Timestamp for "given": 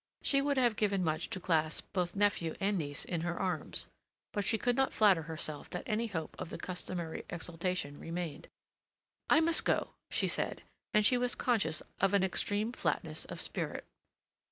0.77-1.03